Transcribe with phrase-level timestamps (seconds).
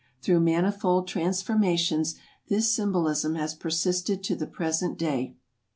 [0.23, 2.15] Through manifold transformations
[2.47, 5.35] this symbolism has persisted to the present day.